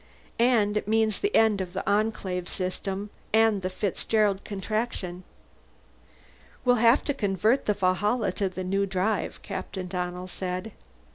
[0.39, 5.23] And it means the end of the Enclave system, and the Fitzgerald Contraction."
[6.65, 10.71] "We'll have to convert the Valhalla to the new drive," Captain Donnell said.